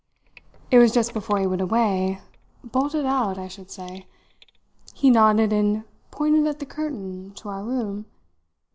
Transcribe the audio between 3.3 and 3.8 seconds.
I should